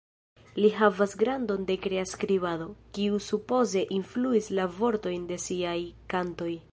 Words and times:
Li 0.61 0.69
havas 0.77 1.11
gradon 1.23 1.67
de 1.67 1.75
krea 1.83 2.05
skribado, 2.13 2.67
kiu 2.99 3.19
supoze 3.27 3.85
influis 4.01 4.49
la 4.61 4.69
vortojn 4.81 5.33
de 5.33 5.39
siaj 5.49 5.79
kantoj. 6.15 6.53